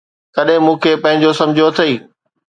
ڪڏھن 0.35 0.57
مون 0.65 0.77
کي 0.81 0.91
پنھنجو 1.01 1.31
سمجھيو 1.39 1.67
اٿئي! 1.71 1.93